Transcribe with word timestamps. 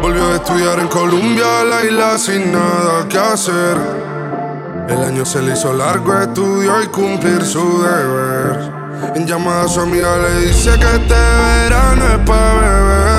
Volvió 0.00 0.28
a 0.28 0.34
estudiar 0.36 0.78
en 0.78 0.88
Colombia, 0.88 1.64
la 1.68 1.84
isla 1.84 2.18
sin 2.18 2.50
nada 2.50 3.06
que 3.08 3.18
hacer. 3.18 3.76
El 4.88 5.02
año 5.02 5.26
se 5.26 5.42
le 5.42 5.52
hizo 5.52 5.72
largo, 5.74 6.18
estudió 6.18 6.82
y 6.82 6.86
cumplir 6.86 7.44
su 7.44 7.82
deber. 7.82 8.72
En 9.14 9.26
llamada 9.26 9.64
a 9.64 9.68
su 9.68 9.80
amiga 9.80 10.16
le 10.16 10.46
dice 10.46 10.78
que 10.78 10.86
este 10.86 11.14
verano 11.14 12.04
es 12.06 12.18
para 12.26 12.80
beber. 12.80 13.15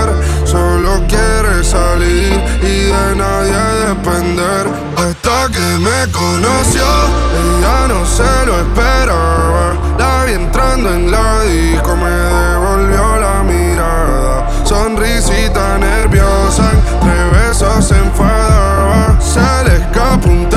Solo 0.48 1.04
quiere 1.09 1.61
salir 1.61 2.41
y 2.61 2.86
de 2.86 3.16
nadie 3.18 3.59
depender. 3.89 4.66
Hasta 4.95 5.52
que 5.52 5.68
me 5.80 6.09
conoció, 6.13 6.85
ella 7.41 7.88
no 7.89 8.05
se 8.05 8.45
lo 8.45 8.58
esperaba. 8.62 9.73
La 9.99 10.23
vi 10.23 10.34
entrando 10.36 10.94
en 10.94 11.12
la 11.12 11.41
disco, 11.41 11.98
me 11.98 12.09
devolvió 12.09 13.17
la 13.17 13.44
mirada. 13.44 14.48
Sonrisita 14.63 15.77
nerviosa, 15.80 16.72
entre 16.72 17.30
besos 17.38 17.86
se 17.86 17.98
enfadaba. 17.98 19.20
Se 19.20 19.64
le 19.66 19.75
escapó 19.84 20.30
un 20.30 20.50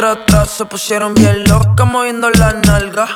tra, 0.00 0.24
tra, 0.24 0.46
se 0.46 0.64
pusieron 0.64 1.12
bien 1.12 1.44
locas 1.44 1.86
moviendo 1.86 2.30
la 2.30 2.54
nalga. 2.54 3.06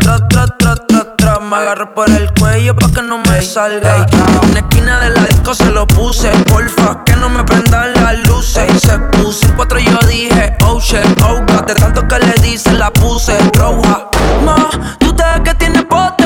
Tra, 0.00 0.28
tra, 0.28 0.46
tra, 0.58 0.76
tra, 0.76 1.16
tra, 1.16 1.40
me 1.40 1.56
agarro 1.56 1.94
por 1.94 2.10
el 2.10 2.30
cuello 2.34 2.76
pa' 2.76 2.90
que 2.92 3.00
no 3.00 3.16
me 3.18 3.40
salga. 3.40 4.06
En 4.42 4.52
la 4.52 4.60
esquina 4.60 5.00
de 5.00 5.10
la 5.10 5.22
disco 5.22 5.54
se 5.54 5.70
lo 5.70 5.86
puse, 5.86 6.28
porfa, 6.50 7.04
que 7.04 7.16
no 7.16 7.30
me 7.30 7.42
prendan 7.44 7.94
las 7.94 8.18
luces. 8.28 8.70
Y 8.74 8.78
se 8.80 8.98
puso 8.98 9.46
en 9.46 9.52
cuatro 9.54 9.78
yo 9.78 9.98
dije, 10.08 10.58
oh 10.66 10.78
shit, 10.78 11.00
oh 11.24 11.40
god, 11.46 11.64
de 11.66 11.74
tanto 11.74 12.06
que 12.06 12.18
le 12.18 12.34
di 12.42 12.58
se 12.58 12.72
la 12.72 12.90
puse 12.90 13.38
roja. 13.54 14.10
Ma, 14.44 14.68
tú 14.98 15.14
te 15.14 15.24
que 15.42 15.54
tienes 15.54 15.88
bote 15.88 16.19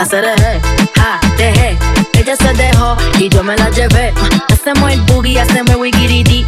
a 0.00 0.06
CRG. 0.06 0.60
Ja, 0.96 1.20
dejé. 1.36 1.78
Ella 2.14 2.34
se 2.36 2.52
dejó 2.54 2.96
y 3.18 3.28
yo 3.28 3.42
me 3.42 3.54
la 3.56 3.68
llevé. 3.70 4.14
Hacemos 4.50 4.90
el 4.92 5.00
boogie, 5.02 5.38
hacemos 5.40 5.76
el. 5.76 6.46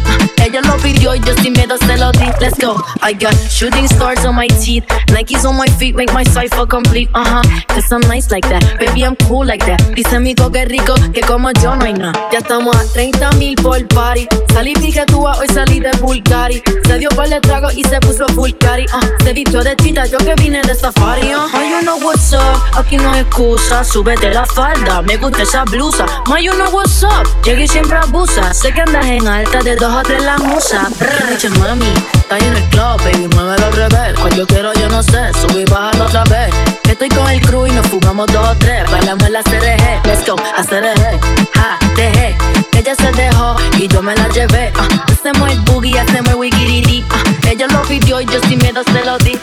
Ella 0.53 0.61
lo 0.67 0.77
pidió 0.77 1.15
y 1.15 1.19
yo 1.21 1.33
sin 1.41 1.53
miedo 1.53 1.75
se 1.79 1.97
lo 1.97 2.11
di. 2.11 2.27
Let's 2.39 2.59
go. 2.59 2.75
I 3.01 3.13
got 3.13 3.33
shooting 3.49 3.87
stars 3.87 4.23
on 4.23 4.35
my 4.35 4.47
teeth. 4.61 4.85
Nikes 5.07 5.45
on 5.45 5.57
my 5.57 5.65
feet 5.79 5.95
make 5.95 6.13
my 6.13 6.23
cipher 6.25 6.67
complete. 6.67 7.09
Uh 7.15 7.23
huh. 7.25 7.41
Cause 7.69 7.91
I'm 7.91 8.01
nice 8.01 8.29
like 8.29 8.47
that. 8.49 8.77
Baby, 8.77 9.03
I'm 9.03 9.15
cool 9.27 9.47
like 9.47 9.65
that. 9.65 9.81
Dice 9.95 10.19
mi 10.19 10.35
que 10.35 10.65
rico, 10.65 10.93
que 11.11 11.21
como 11.21 11.49
yo 11.53 11.75
no 11.75 11.85
hay 11.85 11.93
nada. 11.93 12.13
Ya 12.31 12.37
estamos 12.37 12.75
a 12.75 12.85
30 12.93 13.31
mil 13.39 13.55
por 13.55 13.83
party. 13.87 14.27
Salí 14.53 14.75
tú 15.07 15.25
hoy 15.25 15.47
salí 15.51 15.79
de 15.79 15.89
Bulgari. 15.99 16.61
Se 16.85 16.99
dio 16.99 17.09
par 17.09 17.29
de 17.29 17.39
trago 17.39 17.71
y 17.71 17.83
se 17.85 17.99
puso 18.01 18.27
full 18.35 18.51
cari. 18.59 18.85
Uh, 18.93 19.23
se 19.23 19.33
vistió 19.33 19.63
de 19.63 19.75
chita, 19.77 20.05
yo 20.05 20.19
que 20.19 20.35
vine 20.35 20.61
de 20.61 20.75
safari. 20.75 21.33
Uh. 21.33 21.47
My 21.51 21.67
you 21.67 21.81
know 21.81 21.97
what's 21.97 22.31
up, 22.31 22.61
aquí 22.77 22.97
no 22.97 23.11
hay 23.11 23.21
excusa. 23.21 23.83
Súbete 23.83 24.31
la 24.31 24.45
falda, 24.45 25.01
me 25.01 25.17
gusta 25.17 25.41
esa 25.41 25.63
blusa. 25.63 26.05
My 26.27 26.39
you 26.39 26.53
know 26.53 26.69
what's 26.69 27.01
up, 27.01 27.27
llegué 27.43 27.67
siempre 27.67 27.97
abusa. 27.97 28.53
Sé 28.53 28.71
que 28.71 28.81
andas 28.81 29.07
en 29.07 29.27
alta 29.27 29.63
de 29.63 29.75
dos 29.75 29.91
a 29.91 30.03
tres 30.03 30.23
la 30.23 30.37
musa. 30.43 30.89
Brr, 30.99 31.59
mami, 31.59 31.93
está 32.15 32.37
en 32.37 32.55
el 32.55 32.63
club, 32.69 32.97
baby, 33.03 33.27
muévelo 33.35 33.65
al 33.65 33.73
revés. 33.73 34.13
Cuando 34.19 34.35
yo 34.35 34.47
quiero, 34.47 34.73
yo 34.73 34.89
no 34.89 35.01
sé, 35.03 35.31
subí 35.41 35.65
bajar 35.65 36.01
otra 36.01 36.23
vez. 36.25 36.53
Estoy 36.89 37.09
con 37.09 37.29
el 37.29 37.41
crew 37.41 37.67
y 37.67 37.71
nos 37.71 37.87
fumamos 37.87 38.27
dos 38.27 38.47
o 38.47 38.55
tres. 38.57 38.89
Bailamos 38.91 39.29
la 39.29 39.43
CRG, 39.43 40.05
let's 40.05 40.25
go, 40.25 40.35
a 40.35 40.63
CRG. 40.63 41.19
Ja, 41.55 41.77
dejé, 41.95 42.35
ella 42.77 42.95
se 42.95 43.11
dejó 43.11 43.55
y 43.77 43.87
yo 43.87 44.01
me 44.01 44.15
la 44.15 44.27
llevé. 44.29 44.71
Uh, 44.75 45.11
hacemos 45.11 45.51
el 45.51 45.59
boogie, 45.61 45.99
hacemos 45.99 46.29
el 46.29 46.35
wigiridi. 46.35 47.03
Uh, 47.03 47.47
ella 47.47 47.67
lo 47.67 47.81
pidió 47.83 48.21
y 48.21 48.25
yo 48.25 48.39
sin 48.47 48.59
miedo 48.59 48.83
se 48.83 49.05
lo 49.05 49.17
di. 49.19 49.39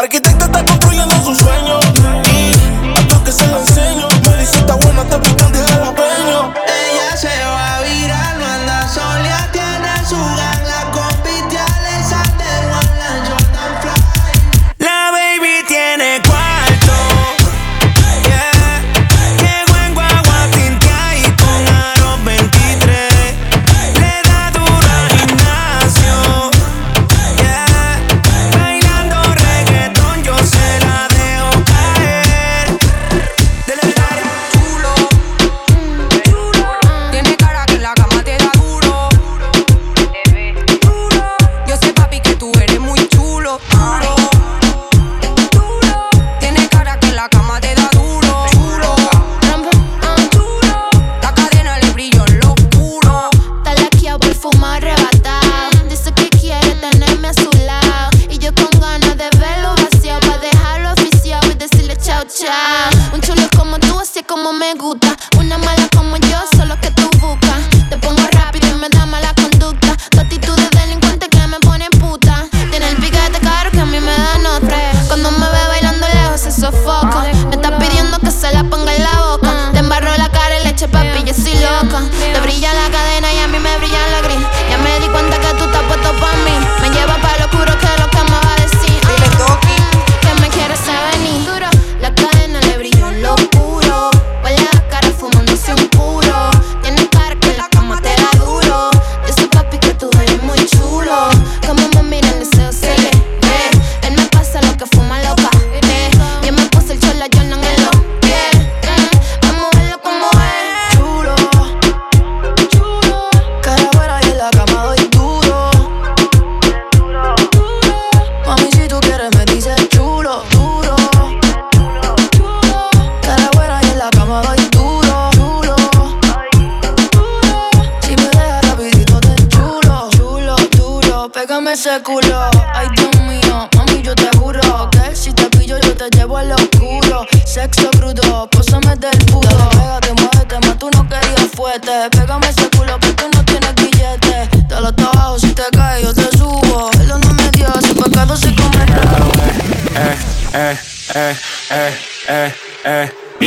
Arquitecta 0.00 0.46
está 0.46 0.64
construyendo 0.64 0.79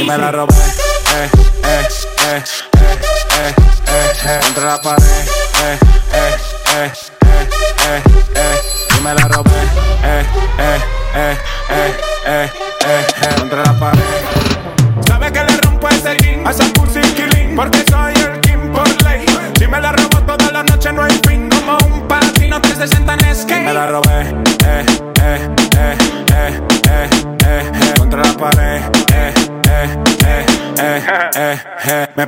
me 0.06 0.18
la 0.18 0.32
robé. 0.32 0.54
Eh, 1.16 1.30
eh, 1.64 1.88
eh, 2.20 2.44
eh, 2.78 2.96
eh, 3.40 3.56
eh, 3.88 4.12
eh, 4.26 4.40
contra 4.42 4.64
la 4.66 4.82
pared. 4.82 5.04
Eh, 5.64 5.80
eh, 6.14 6.36
eh, 6.76 6.92
eh, 7.26 7.48
eh, 7.88 8.02
eh. 8.36 9.02
me 9.02 9.14
la 9.14 9.28
robé, 9.28 9.52
eh, 10.04 10.26
eh, 10.58 10.62
eh, 10.62 10.80
eh, 11.16 11.32
eh, 11.32 11.38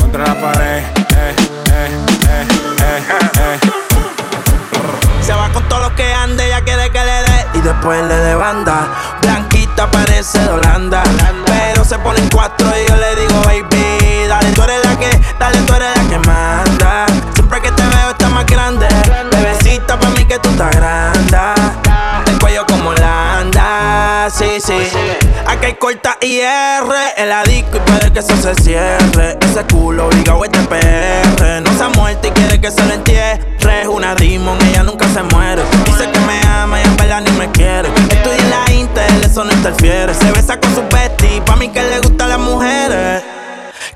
contra 0.00 0.26
la 0.26 0.40
pared, 0.40 0.82
Se 5.20 5.32
va 5.32 5.48
con 5.52 5.66
todo 5.68 5.80
lo 5.80 5.94
que 5.94 6.12
ande, 6.12 6.46
ella 6.46 6.62
quiere 6.62 6.90
que 6.90 6.98
le 6.98 7.22
dé 7.22 7.46
y 7.54 7.60
después 7.60 8.02
le 8.06 8.14
dé 8.14 8.34
banda. 8.34 8.88
Blanquita 9.22 9.90
parece 9.90 10.38
de 10.38 10.48
Holanda, 10.48 11.02
pero 11.46 11.84
se 11.84 11.98
pone 11.98 12.20
en 12.20 12.28
cuatro 12.28 12.66
y 12.76 12.88
yo 12.88 12.96
le 12.96 13.16
digo, 13.16 13.42
baby, 13.44 13.73
el 26.24 27.32
disco 27.44 27.76
y 27.76 27.80
puede 27.80 28.12
que 28.12 28.20
eso 28.20 28.36
se 28.36 28.54
cierre. 28.62 29.36
Ese 29.40 29.64
culo 29.64 30.06
obligado 30.06 30.44
es 30.44 30.52
de 30.52 30.58
PR, 30.60 31.60
no 31.62 31.76
se 31.76 31.84
ha 31.84 31.88
muerto 31.90 32.28
y 32.28 32.30
quiere 32.30 32.60
que 32.60 32.70
se 32.70 32.82
lo 32.86 32.94
entierre. 32.94 33.40
Es 33.82 33.86
una 33.86 34.14
demon, 34.14 34.56
ella 34.68 34.82
nunca 34.82 35.06
se 35.08 35.22
muere. 35.22 35.62
Dice 35.84 36.10
que 36.10 36.18
me 36.20 36.40
ama 36.46 36.80
y 36.80 36.84
en 36.84 36.96
verdad 36.96 37.20
ni 37.20 37.30
me 37.32 37.50
quiere. 37.50 37.88
Estudia 38.08 38.38
en 38.38 38.50
la 38.50 38.72
Intel, 38.72 39.24
eso 39.24 39.44
no 39.44 39.52
interfiere. 39.52 40.14
Se 40.14 40.30
besa 40.32 40.58
con 40.58 40.74
su 40.74 40.82
bestie, 40.88 41.42
pa' 41.42 41.56
mí 41.56 41.68
que 41.68 41.82
le 41.82 42.00
gustan 42.00 42.30
las 42.30 42.38
mujeres. 42.38 43.22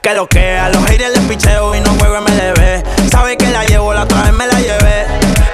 Que 0.02 0.12
lo 0.12 0.28
que 0.28 0.58
a 0.58 0.68
los 0.68 0.84
haters 0.84 1.16
les 1.16 1.24
picheo 1.24 1.74
y 1.74 1.80
no 1.80 1.90
juego 1.94 2.20
MLB. 2.20 3.10
Sabe 3.10 3.38
que 3.38 3.46
la 3.46 3.64
llevo, 3.64 3.94
la 3.94 4.02
otra 4.02 4.22
vez 4.22 4.32
me 4.34 4.46
la. 4.46 4.57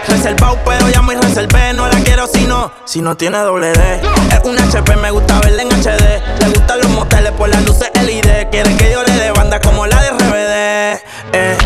Reservado, 0.09 0.59
pero 0.65 0.89
ya 0.89 1.03
muy 1.03 1.17
reservé. 1.17 1.73
No 1.75 1.87
la 1.89 1.99
quiero 2.01 2.27
si 2.27 2.45
no, 2.45 2.71
si 2.85 3.01
no 3.01 3.17
tiene 3.17 3.39
doble 3.39 3.73
D. 3.73 4.01
Es 4.31 4.41
un 4.45 4.59
HP, 4.59 4.97
me 4.97 5.11
gusta 5.11 5.41
verla 5.41 5.63
en 5.63 5.69
HD. 5.71 6.23
Le 6.41 6.49
gustan 6.49 6.81
los 6.81 6.91
moteles 6.91 7.33
por 7.33 7.49
las 7.49 7.65
luces 7.65 7.91
LED. 7.95 8.49
Quiere 8.51 8.77
que 8.77 8.93
yo 8.93 9.03
le 9.03 9.13
dé 9.13 9.31
banda 9.33 9.61
como 9.61 9.87
la 9.87 10.01
de 10.03 10.11
RBD. 10.11 11.03
Eh, 11.33 11.57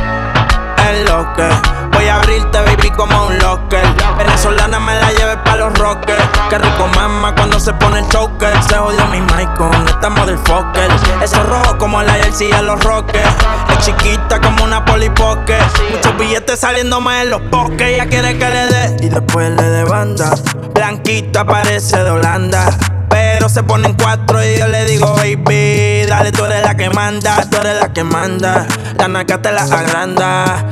voy 1.92 2.06
a 2.06 2.16
abrirte, 2.16 2.58
baby, 2.60 2.90
como 2.90 3.26
un 3.26 3.38
locker. 3.38 3.82
Venezolana 4.18 4.78
me 4.78 4.94
la 4.94 5.10
lleve 5.12 5.36
pa' 5.38 5.56
los 5.56 5.76
rockers. 5.78 6.22
Qué 6.50 6.58
rico 6.58 6.86
mama 6.94 7.34
cuando 7.34 7.58
se 7.58 7.72
pone 7.72 8.00
el 8.00 8.08
choker. 8.08 8.52
Se 8.62 8.76
jodió 8.76 9.04
mi 9.06 9.20
mic 9.20 9.54
con 9.56 9.72
esta 9.88 10.10
motherfucker. 10.10 10.90
Eso 11.22 11.42
rojo 11.44 11.78
como 11.78 12.02
la 12.02 12.14
jersey 12.14 12.52
a 12.52 12.62
los 12.62 12.82
rockers. 12.84 13.28
Es 13.70 13.86
chiquita 13.86 14.40
como 14.40 14.64
una 14.64 14.84
polipoque. 14.84 15.58
Muchos 15.92 16.16
billetes 16.18 16.60
saliendo 16.60 17.00
más 17.00 17.22
en 17.22 17.30
los 17.30 17.40
poques. 17.42 17.88
Ella 17.88 18.06
quiere 18.06 18.38
que 18.38 18.48
le 18.48 18.66
dé 18.66 18.96
y 19.00 19.08
después 19.08 19.50
le 19.50 19.62
dé 19.62 19.84
banda. 19.84 20.34
Blanquita 20.74 21.44
parece 21.44 22.02
de 22.02 22.10
Holanda. 22.10 22.68
Pero 23.08 23.48
se 23.48 23.62
ponen 23.62 23.94
cuatro 23.94 24.44
y 24.44 24.58
yo 24.58 24.68
le 24.68 24.84
digo, 24.84 25.14
baby, 25.14 26.06
dale, 26.06 26.30
tú 26.30 26.44
eres 26.44 26.62
la 26.62 26.76
que 26.76 26.90
manda, 26.90 27.40
tú 27.50 27.56
eres 27.56 27.80
la 27.80 27.92
que 27.92 28.04
manda. 28.04 28.66
La 28.98 29.08
naca 29.08 29.40
te 29.40 29.50
la 29.50 29.62
agranda. 29.62 30.64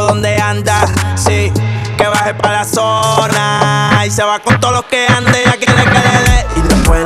Donde 0.00 0.36
anda, 0.40 0.86
sí, 1.16 1.52
que 1.96 2.06
baje 2.06 2.34
para 2.34 2.60
la 2.60 2.64
zona. 2.64 4.02
Y 4.06 4.10
se 4.10 4.22
va 4.22 4.38
con 4.40 4.58
todos 4.60 4.74
los 4.74 4.84
que 4.84 5.06
ande, 5.06 5.40
ella 5.40 5.52
quiere 5.52 5.84
que 5.84 5.90
le 5.90 6.30
dé. 6.30 6.46
Y 6.56 6.60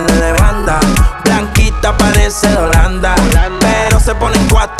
le 0.07 0.15
dé 0.15 0.33
banda. 0.33 0.79
Blanquita 1.25 1.97
parece 1.97 2.49
de. 2.49 3.15
Pero 3.61 4.01
se 4.01 4.15
ponen 4.15 4.47
cuatro 4.49 4.76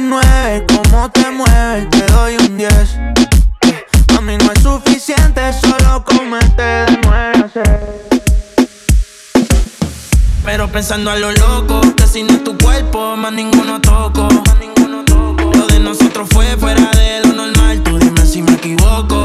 la 0.00 0.60
6-9, 0.60 0.66
como 0.66 1.10
te 1.10 1.30
mueves, 1.30 1.90
te 1.90 2.06
doy 2.12 2.36
un 2.36 2.56
10. 2.56 2.72
A 4.16 4.20
mí 4.20 4.36
no 4.38 4.52
es 4.52 4.62
suficiente 4.62 5.40
solo 5.52 6.04
comerte 6.04 6.62
de 6.62 6.98
nuevo. 7.04 7.50
Pero 10.44 10.68
pensando 10.68 11.10
a 11.10 11.16
lo 11.16 11.32
loco, 11.32 11.80
que 11.96 12.06
si 12.06 12.22
no 12.22 12.34
es 12.34 12.44
tu 12.44 12.56
cuerpo, 12.58 13.16
más 13.16 13.32
ninguno 13.32 13.80
toco. 13.80 14.28
Lo 15.54 15.66
de 15.66 15.78
nosotros 15.80 16.28
fue 16.32 16.56
fuera 16.56 16.90
de 16.90 17.20
lo 17.26 17.32
normal, 17.32 17.82
tú 17.82 17.98
dime 17.98 18.26
si 18.26 18.42
me 18.42 18.52
equivoco. 18.54 19.22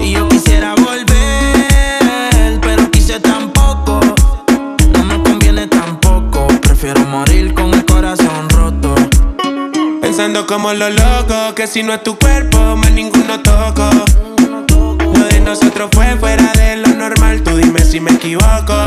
Y 0.00 0.12
yo 0.12 0.28
quisiera 0.28 0.74
volver, 0.74 0.95
Como 10.26 10.72
lo 10.74 10.90
loco, 10.90 11.54
que 11.54 11.68
si 11.68 11.84
no 11.84 11.94
es 11.94 12.02
tu 12.02 12.18
cuerpo, 12.18 12.76
más 12.76 12.90
ninguno 12.90 13.40
toco. 13.40 13.88
Lo 14.98 15.24
de 15.28 15.40
nosotros 15.40 15.88
fue 15.92 16.16
fuera 16.16 16.52
de 16.52 16.76
lo 16.78 16.88
normal, 16.88 17.42
tú 17.42 17.56
dime 17.56 17.80
si 17.80 18.00
me 18.00 18.10
equivoco. 18.10 18.84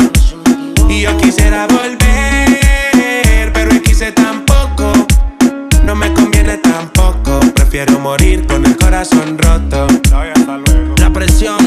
Y 0.90 1.02
yo 1.02 1.16
quisiera 1.18 1.66
volver, 1.68 3.54
pero 3.54 3.82
quise 3.82 4.12
tampoco. 4.12 4.92
No 5.84 5.96
me 5.96 6.14
conviene 6.14 6.58
tampoco. 6.58 7.40
Prefiero 7.56 8.00
morir 8.00 8.46
con 8.46 8.66
el 8.66 8.76
corazón 8.76 9.38
roto. 9.38 9.88
La 10.98 11.10
presión, 11.10 11.58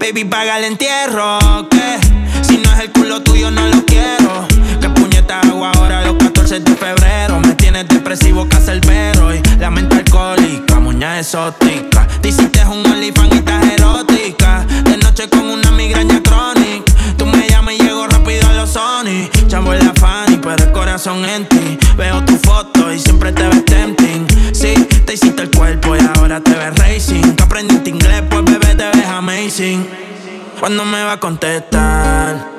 baby, 0.00 0.24
paga 0.24 0.58
el 0.58 0.64
entierro. 0.64 1.38
Que 1.68 1.98
si 2.42 2.56
no 2.56 2.72
es 2.72 2.80
el 2.80 2.90
culo 2.90 3.22
tuyo, 3.22 3.50
no 3.50 3.68
lo 3.68 3.84
quiero. 3.84 4.46
Que 4.80 4.88
puñeta 4.88 5.40
hago 5.40 5.66
ahora 5.66 6.02
los 6.02 6.16
14 6.16 6.60
de 6.60 6.74
febrero. 6.74 7.43
Me 7.74 7.82
tienes 7.82 8.04
depresivo, 8.04 8.48
casa 8.48 8.72
el 8.72 8.80
perro. 8.80 9.34
Y 9.34 9.42
la 9.58 9.68
mente 9.68 9.96
alcohólica, 9.96 10.78
muña 10.78 11.18
exótica. 11.18 12.06
Te 12.20 12.28
hiciste 12.28 12.64
un 12.66 12.86
olifán 12.86 13.28
y 13.32 13.38
estás 13.38 13.64
erótica. 13.64 14.64
De 14.84 14.96
noche 14.98 15.28
con 15.28 15.50
una 15.50 15.72
migraña 15.72 16.22
crónica. 16.22 16.92
Tú 17.16 17.26
me 17.26 17.48
llamas 17.48 17.74
y 17.74 17.78
llego 17.78 18.06
rápido 18.06 18.48
a 18.48 18.52
los 18.52 18.70
Sony. 18.70 19.28
Chamo 19.48 19.74
en 19.74 19.86
la 19.86 19.92
Fanny, 19.94 20.36
pero 20.36 20.62
el 20.62 20.70
corazón 20.70 21.24
en 21.24 21.48
ti. 21.48 21.76
Veo 21.96 22.24
tu 22.24 22.36
foto 22.36 22.92
y 22.92 23.00
siempre 23.00 23.32
te 23.32 23.42
ves 23.42 23.64
tempting. 23.64 24.24
Sí, 24.52 24.74
te 25.04 25.14
hiciste 25.14 25.42
el 25.42 25.50
cuerpo 25.50 25.96
y 25.96 25.98
ahora 26.16 26.40
te 26.40 26.52
ves 26.52 26.76
racing. 26.76 27.34
Que 27.34 27.42
aprendiste 27.42 27.90
inglés, 27.90 28.22
pues 28.30 28.44
bebé 28.44 28.76
te 28.76 28.84
ves 28.96 29.08
amazing. 29.08 29.84
¿Cuándo 30.60 30.84
me 30.84 31.02
va 31.02 31.14
a 31.14 31.18
contestar? 31.18 32.52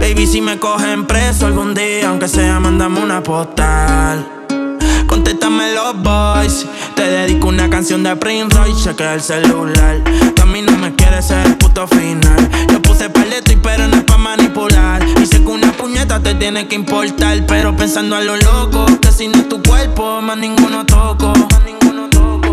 Baby, 0.00 0.26
si 0.26 0.40
me 0.40 0.58
cogen 0.58 1.04
preso 1.04 1.44
algún 1.44 1.74
día, 1.74 2.08
aunque 2.08 2.28
sea, 2.28 2.58
mandame 2.60 3.00
una 3.00 3.22
postal. 3.22 4.43
Contéstame 5.14 5.72
los 5.74 6.02
boys. 6.02 6.66
Te 6.96 7.08
dedico 7.08 7.46
una 7.46 7.70
canción 7.70 8.02
de 8.02 8.16
Prince 8.16 8.48
Royce, 8.56 8.82
chequea 8.82 9.14
el 9.14 9.20
celular. 9.20 10.02
Tú 10.34 10.42
a 10.42 10.44
mí 10.44 10.60
no 10.60 10.76
me 10.76 10.92
quieres 10.96 11.26
ser 11.26 11.46
el 11.46 11.56
puto 11.56 11.86
final. 11.86 12.50
Yo 12.68 12.82
puse 12.82 13.08
paleto 13.08 13.52
y 13.52 13.56
pero 13.56 13.86
no 13.86 13.98
es 13.98 14.02
pa' 14.02 14.18
manipular. 14.18 15.06
Y 15.08 15.28
que 15.28 15.38
una 15.38 15.70
puñeta 15.70 16.18
te 16.18 16.34
tiene 16.34 16.66
que 16.66 16.74
importar. 16.74 17.46
Pero 17.46 17.76
pensando 17.76 18.16
a 18.16 18.22
lo 18.22 18.36
loco, 18.38 18.86
que 19.00 19.12
si 19.12 19.28
no 19.28 19.38
es 19.38 19.48
tu 19.48 19.62
cuerpo, 19.62 20.20
más 20.20 20.36
ninguno 20.36 20.84
toco. 20.84 21.32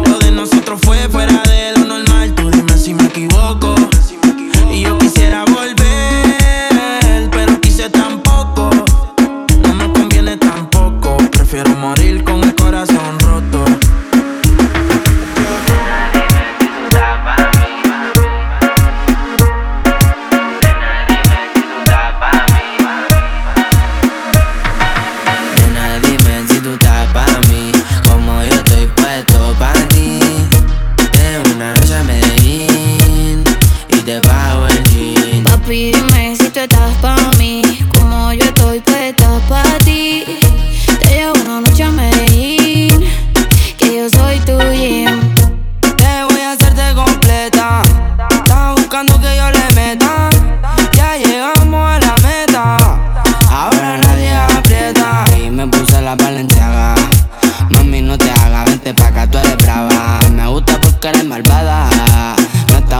Lo 0.05 0.19
de 0.19 0.31
nosotros 0.31 0.79
fue 0.83 1.09
fuera 1.09 1.41
de 1.41 1.79
lo 1.79 1.85
normal. 1.85 2.35
Tú 2.35 2.51
dime 2.51 2.77
si 2.77 2.93
me 2.93 3.05
equivoco. 3.05 3.73
Y 4.71 4.81
yo 4.81 4.99
quisiera 4.99 5.45
volver, 5.45 5.80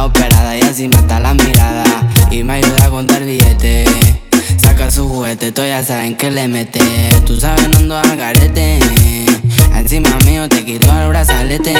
operada 0.06 0.58
y 0.58 0.62
así 0.62 0.88
mata 0.88 1.20
la 1.20 1.34
mirada. 1.34 1.84
Y 2.30 2.44
me 2.44 2.54
ayuda 2.54 2.86
a 2.86 2.90
contar 2.90 3.24
billetes. 3.24 3.90
Saca 4.58 4.90
su 4.92 5.08
juguete, 5.08 5.52
tú 5.52 5.64
ya 5.64 5.84
saben 5.84 6.16
que 6.16 6.32
le 6.32 6.48
mete. 6.48 6.82
Tú 7.26 7.40
sabes, 7.40 7.68
no 7.70 7.78
ando 7.78 7.98
a 7.98 8.16
garete. 8.16 8.80
Encima 9.76 10.10
mío 10.26 10.48
te 10.48 10.64
quito 10.64 10.92
el 11.00 11.10
brazalete. 11.10 11.74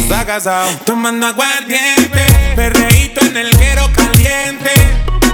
Está 0.00 0.24
casado, 0.24 0.68
tomando 0.84 1.26
aguardiente. 1.26 2.24
Perreíto 2.54 3.24
en 3.24 3.36
el 3.36 3.56
guero 3.56 3.88
caliente. 3.94 4.70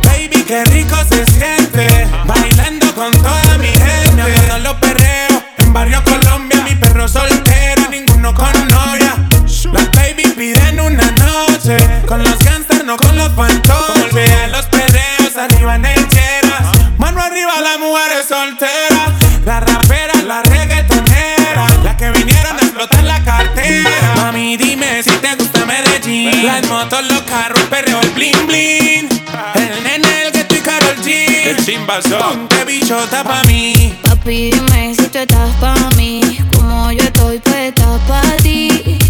Baby, 0.04 0.44
qué 0.46 0.64
rico 0.64 0.96
se 1.08 1.24
siente. 1.26 2.06
Bailando 2.26 2.94
con 2.94 3.12
toda 3.12 3.58
mi 3.58 3.68
gente. 3.68 4.22
Viendo 4.24 4.58
los 4.58 4.74
perreos 4.74 5.42
en 5.58 5.72
Barrio 5.72 6.02
Colombia. 6.04 6.64
Mi 6.68 6.74
perro 6.76 7.08
soltero, 7.08 7.88
ninguno 7.90 8.34
con 8.34 8.52
novia. 8.68 9.28
Las 9.70 9.90
baby 9.92 10.24
piden 10.36 10.80
una 10.80 11.08
noche. 11.12 11.76
Con 12.06 12.22
los 12.22 12.36
gangsters, 12.38 12.84
no 12.84 12.96
con 12.96 13.16
los 13.16 13.30
fantoches. 13.32 14.12
Vean 14.12 14.50
los 14.50 14.66
perreos 14.66 15.36
arriba 15.36 15.76
en 15.76 15.84
el 15.84 16.08
cheras. 16.08 16.62
Mano 16.98 17.22
arriba, 17.22 17.60
las 17.60 17.78
mujeres 17.78 18.26
solteras. 18.28 19.12
La 19.44 19.60
rapera, 19.60 20.14
la 20.26 20.42
reggaetonera. 20.42 21.66
Las 21.84 21.96
que 21.96 22.10
vinieron 22.10 22.56
a 22.56 22.60
explotar 22.60 23.04
la 23.04 23.22
cartera. 23.22 23.90
Mami, 24.16 24.56
dime 24.56 25.02
si 25.02 25.10
te 25.10 25.34
gusta 25.36 25.64
Medellín. 25.64 26.44
Las 26.44 26.68
motos, 26.68 27.04
los 27.08 27.22
carros, 27.22 27.60
el 27.60 27.68
perreo, 27.68 28.00
el 28.00 28.10
bling 28.10 28.46
bling. 28.46 29.08
El 29.54 29.84
nene, 29.84 30.26
el 30.26 30.32
que 30.32 30.56
y 30.56 30.60
Karol 30.60 30.96
G. 31.04 31.26
El 31.46 31.64
chimbazo. 31.64 32.18
Ponte 32.18 32.64
bichota 32.64 33.22
pa' 33.22 33.42
mí. 33.44 33.96
Papi, 34.02 34.50
dime 34.50 34.94
si 34.96 35.06
tú 35.08 35.18
estás 35.18 35.50
pa' 35.60 35.76
mí, 35.96 36.38
como 36.56 36.90
yo 36.90 37.04
estoy 37.04 37.38
puesta 37.38 37.98
pa' 38.08 38.22
ti. 38.42 39.01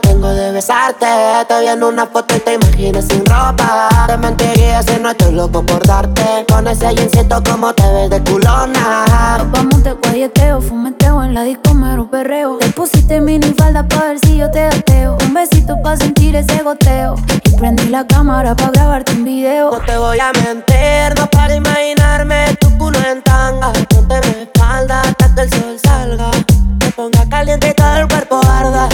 Tengo 0.00 0.28
de 0.28 0.52
besarte. 0.52 1.06
Te 1.48 1.60
vi 1.60 1.66
en 1.66 1.82
una 1.82 2.06
foto 2.06 2.36
y 2.36 2.40
te 2.40 2.54
imaginas 2.54 3.04
sin 3.06 3.24
ropa. 3.26 3.88
Te 4.06 4.16
mentiría 4.16 4.82
si 4.82 4.98
no 5.00 5.10
estoy 5.10 5.32
loco 5.32 5.62
por 5.64 5.86
darte. 5.86 6.44
Con 6.48 6.66
ese 6.68 6.94
jeansito 6.94 7.42
como 7.42 7.72
te 7.74 7.82
ves 7.92 8.10
de 8.10 8.22
culona. 8.30 9.38
Nos 9.38 9.50
vamos 9.50 9.82
de 9.82 9.92
guayeteo, 9.92 10.60
fumeteo 10.60 11.22
en 11.22 11.34
la 11.34 11.42
disco 11.42 11.74
mero 11.74 12.08
perreo. 12.10 12.58
Te 12.58 12.68
pusiste 12.70 13.20
mini 13.20 13.54
falda 13.54 13.86
pa' 13.86 14.06
ver 14.06 14.18
si 14.20 14.38
yo 14.38 14.50
te 14.50 14.62
gateo. 14.62 15.16
Un 15.26 15.34
besito 15.34 15.80
pa' 15.82 15.96
sentir 15.96 16.36
ese 16.36 16.62
goteo. 16.62 17.16
Y 17.44 17.50
prendí 17.56 17.88
la 17.88 18.06
cámara 18.06 18.54
pa' 18.54 18.70
grabarte 18.70 19.12
un 19.12 19.24
video. 19.24 19.70
No 19.70 19.80
te 19.80 19.96
voy 19.96 20.18
a 20.18 20.32
mentir, 20.32 21.18
no 21.18 21.26
para 21.30 21.54
imaginarme 21.54 22.56
tu 22.60 22.76
culo 22.78 22.98
en 23.10 23.22
tanga. 23.22 23.72
Ponte 23.88 24.20
mi 24.28 24.42
espalda 24.42 25.02
hasta 25.02 25.34
que 25.34 25.40
el 25.42 25.50
sol 25.50 25.78
salga. 25.82 26.30
Te 26.78 26.90
ponga 26.92 27.28
caliente 27.28 27.68
y 27.70 27.74
todo 27.74 27.96
el 27.96 28.08
cuerpo 28.08 28.40
arda. 28.48 28.88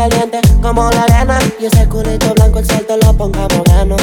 Caliente 0.00 0.40
como 0.62 0.90
la 0.92 1.02
arena. 1.02 1.38
Y 1.60 1.66
ese 1.66 1.86
culito 1.86 2.32
blanco 2.32 2.60
el 2.60 2.66
sol 2.66 2.86
te 2.88 2.96
lo 3.04 3.12
ponga 3.12 3.46
moreno. 3.54 3.96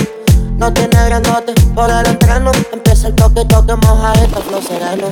No 0.60 0.71
tiene 0.71 0.95
grandote 1.05 1.55
por 1.73 1.89
el 1.89 2.05
entreno. 2.05 2.51
Empieza 2.71 3.07
el 3.07 3.15
toque, 3.15 3.43
toque, 3.45 3.73
moja 3.77 4.13
esto, 4.13 4.39
flow 4.43 4.62
sereno. 4.62 5.07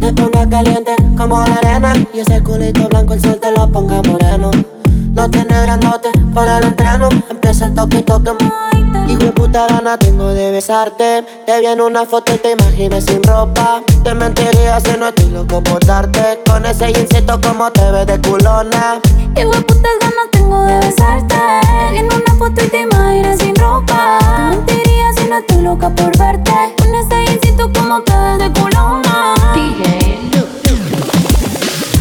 Te 0.00 0.12
ponga 0.12 0.48
caliente 0.48 0.94
como 1.18 1.44
la 1.44 1.56
arena. 1.56 1.94
Y 2.14 2.20
ese 2.20 2.40
culito 2.40 2.88
blanco 2.88 3.14
el 3.14 3.20
sol 3.20 3.40
te 3.40 3.50
lo 3.50 3.68
ponga 3.68 4.00
moreno. 4.02 4.52
No 5.14 5.30
tiene 5.30 5.62
grandote 5.62 6.10
por 6.32 6.48
el 6.48 6.64
entreno. 6.64 7.08
Empieza 7.30 7.66
el 7.66 7.74
toque, 7.74 8.02
toque, 8.02 8.30
Hijo 9.08 9.24
de 9.24 9.32
puta 9.32 9.66
gana 9.66 9.98
tengo 9.98 10.28
de 10.28 10.50
besarte. 10.50 11.24
Te 11.44 11.60
vi 11.60 11.66
en 11.66 11.80
una 11.80 12.06
foto 12.06 12.34
y 12.34 12.38
te 12.38 12.52
imaginas 12.52 13.04
sin 13.04 13.22
ropa. 13.22 13.82
Te 14.04 14.14
mentiría 14.14 14.80
si 14.80 14.98
no 14.98 15.08
estoy 15.08 15.30
loco 15.30 15.62
por 15.62 15.84
darte. 15.84 16.40
Con 16.46 16.64
ese 16.64 16.92
jeansito 16.92 17.40
como 17.40 17.70
te 17.72 17.90
ves 17.90 18.06
de 18.06 18.20
culona. 18.20 19.00
Hijo 19.36 19.50
de 19.50 19.60
putas 19.62 19.92
ganas 20.00 20.30
tengo 20.30 20.64
de 20.64 20.78
besarte. 20.78 21.36
En 21.94 22.06
una 22.06 22.34
foto 22.38 22.64
y 22.64 22.68
te 22.68 22.80
imaginas 22.82 23.38
sin 23.38 23.54
ropa. 23.56 24.18
Te 24.18 24.56
mentiría 24.56 25.12
si 25.16 25.28
no 25.28 25.36
estoy 25.38 25.62
loca 25.62 25.90
por 25.90 26.16
verte. 26.16 26.52
Un 26.86 26.94
ensayincito 26.94 27.70
como 27.72 28.00
te 28.02 28.12
ves 28.12 28.38
de 28.38 28.60
culona. 28.60 29.34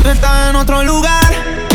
Tú 0.02 0.10
estás 0.10 0.50
en 0.50 0.56
otro 0.56 0.84
lugar. 0.84 1.26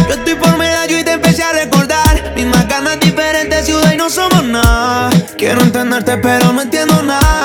Yo 0.09 0.15
estoy 0.15 0.35
por 0.35 0.57
medallo 0.57 0.99
y 0.99 1.05
te 1.05 1.13
empecé 1.13 1.43
a 1.43 1.53
recordar. 1.53 2.33
Mismas 2.35 2.67
ganas, 2.69 2.99
diferentes 3.01 3.67
ciudad 3.67 3.93
y 3.93 3.97
no 3.97 4.11
somos 4.11 4.43
nada. 4.45 5.11
Quiero 5.37 5.61
entenderte, 5.63 6.17
pero 6.19 6.53
no 6.53 6.63
entiendo 6.63 7.03
nada. 7.03 7.36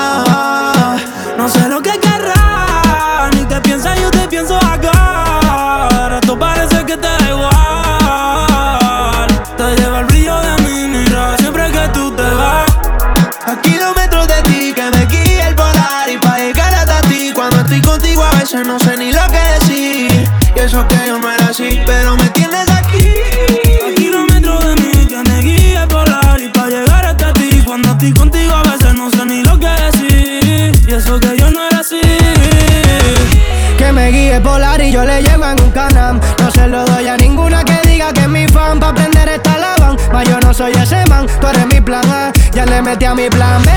Soy 40.62 40.72
ese 40.80 41.04
man, 41.06 41.26
tú 41.40 41.46
eres 41.48 41.66
mi 41.66 41.80
plan 41.80 42.04
A. 42.08 42.32
Ya 42.52 42.64
le 42.64 42.82
metí 42.82 43.04
a 43.04 43.14
mi 43.14 43.28
plan 43.28 43.60
B. 43.64 43.70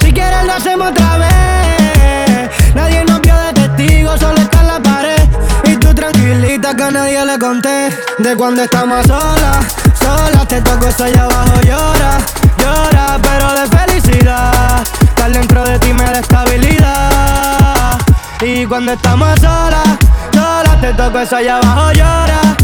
Si 0.00 0.12
quieres 0.12 0.44
lo 0.44 0.52
hacemos 0.54 0.90
otra 0.90 1.18
vez. 1.18 2.50
Nadie 2.74 3.04
nos 3.04 3.20
vio 3.20 3.36
de 3.36 3.52
testigo, 3.52 4.16
solo 4.18 4.40
está 4.40 4.60
en 4.62 4.66
la 4.66 4.80
pared. 4.80 5.22
Y 5.64 5.76
tú 5.76 5.94
tranquilita 5.94 6.74
que 6.74 6.82
a 6.82 6.90
nadie 6.90 7.24
le 7.24 7.38
conté. 7.38 7.90
De 8.18 8.34
cuando 8.34 8.64
estamos 8.64 9.06
solas, 9.06 9.58
solas. 10.02 10.48
Te 10.48 10.60
toco 10.60 10.88
eso 10.88 11.04
allá 11.04 11.22
abajo, 11.24 11.60
llora, 11.62 12.12
llora, 12.58 13.18
pero 13.22 13.46
de 13.54 13.64
felicidad. 13.78 14.82
Estar 15.02 15.30
dentro 15.30 15.64
de 15.64 15.78
ti 15.78 15.92
me 15.92 16.04
da 16.04 16.18
estabilidad. 16.18 17.98
Y 18.40 18.66
cuando 18.66 18.92
estamos 18.92 19.38
solas, 19.38 19.90
solas, 20.34 20.80
te 20.80 20.92
toco 20.94 21.20
eso 21.20 21.36
allá 21.36 21.58
abajo, 21.58 21.92
llora, 21.92 22.56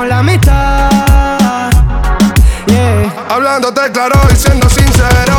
La. 0.00 0.22
Yeah. 2.66 3.12
Hablándote 3.28 3.92
claro 3.92 4.18
y 4.32 4.36
siendo 4.36 4.68
sincero 4.70 5.34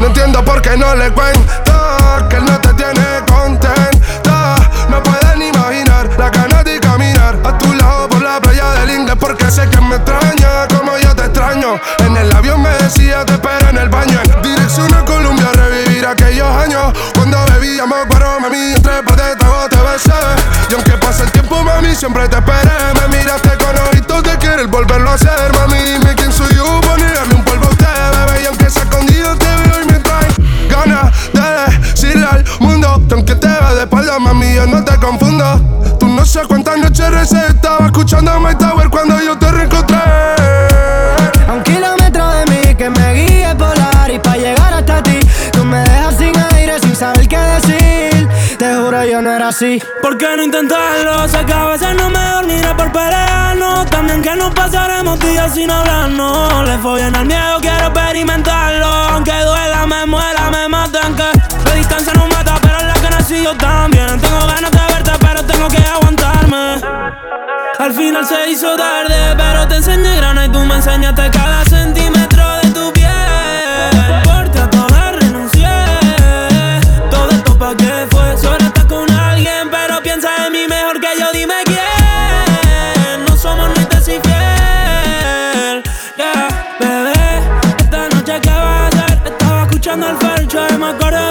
No 0.00 0.06
entiendo 0.06 0.44
por 0.44 0.62
qué 0.62 0.76
no 0.76 0.94
le 0.94 1.10
cuento 1.10 1.52
Que 2.30 2.36
él 2.36 2.44
no 2.44 2.58
te 2.60 2.72
tiene 2.74 3.04
contenta 3.26 4.54
No 4.88 5.02
pueden 5.02 5.42
imaginar 5.42 5.83
¿Por 50.02 50.18
qué 50.18 50.36
no 50.36 50.42
intentarlo? 50.42 51.28
Sé 51.28 51.46
que 51.46 51.52
a 51.52 51.66
veces 51.66 51.94
no 51.94 52.10
me 52.10 52.18
dormiré 52.18 52.74
por 52.74 52.90
pelearnos. 52.90 53.88
También 53.88 54.20
que 54.20 54.34
nos 54.34 54.52
pasaremos 54.52 55.20
días 55.20 55.54
sin 55.54 55.70
hablarnos. 55.70 56.66
Le 56.66 56.76
follen 56.78 57.14
al 57.14 57.24
miedo, 57.24 57.58
quiero 57.60 57.86
experimentarlo. 57.86 58.86
Aunque 58.86 59.30
duela, 59.30 59.86
me 59.86 60.06
muera, 60.06 60.50
me 60.50 60.66
maten 60.66 61.14
Que 61.14 61.68
la 61.68 61.74
distancia 61.76 62.12
no 62.14 62.26
mata, 62.26 62.58
pero 62.60 62.78
es 62.78 62.84
la 62.84 62.94
que 62.94 63.10
nací 63.10 63.44
yo 63.44 63.54
también. 63.56 64.20
Tengo 64.20 64.44
ganas 64.44 64.72
de 64.72 64.92
verte, 64.92 65.12
pero 65.20 65.44
tengo 65.44 65.68
que 65.68 65.78
aguantarme. 65.78 66.80
Al 67.78 67.92
final 67.92 68.26
se 68.26 68.50
hizo 68.50 68.74
tarde, 68.74 69.34
pero 69.36 69.68
te 69.68 69.76
enseñé 69.76 70.16
grana 70.16 70.46
Y 70.46 70.48
tú 70.48 70.58
me 70.60 70.76
enseñaste 70.76 71.30
cada 71.30 71.64
centímetro 71.66 72.03
Llegando 89.94 90.08
al 90.08 90.48
fair, 90.48 90.78
me 90.80 90.86
acuerdo 90.86 91.23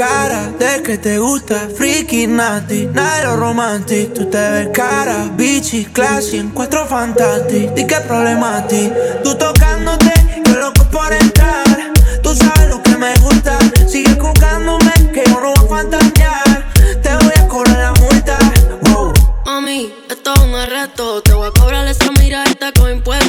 De 0.00 0.82
que 0.82 0.96
te 0.96 1.18
gusta, 1.18 1.68
freaky, 1.76 2.26
de 2.26 2.88
lo 3.22 3.36
romantic. 3.36 4.14
Tú 4.14 4.30
te 4.30 4.38
ves 4.38 4.68
cara, 4.72 5.28
bitchy, 5.36 5.84
classy, 5.84 6.38
en 6.38 6.48
cuatro 6.48 6.86
fantastic. 6.86 7.74
Di 7.74 7.86
que 7.86 8.00
problema 8.08 8.56
a 8.56 8.66
ti, 8.66 8.90
tú 9.22 9.34
tocándote, 9.34 10.10
yo 10.46 10.56
loco 10.56 10.84
por 10.90 11.12
entrar. 11.12 11.92
Tú 12.22 12.34
sabes 12.34 12.70
lo 12.70 12.82
que 12.82 12.96
me 12.96 13.14
gusta, 13.18 13.58
sigue 13.86 14.14
buscándome, 14.14 14.90
que 15.12 15.22
yo 15.26 15.38
no 15.38 15.52
voy 15.52 15.66
a 15.66 15.68
fantasear. 15.68 16.72
Te 17.02 17.14
voy 17.16 17.34
a 17.36 17.46
cobrar 17.46 17.78
la 17.78 17.92
multa. 18.00 18.38
Wow. 18.84 19.12
Mami, 19.44 19.92
esto 20.08 20.32
es 20.32 20.40
un 20.40 20.54
arresto. 20.54 21.20
Te 21.20 21.34
voy 21.34 21.48
a 21.48 21.60
cobrar 21.60 21.86
esa 21.86 22.10
mirada 22.12 22.72
con 22.74 22.90
impuestos. 22.90 23.19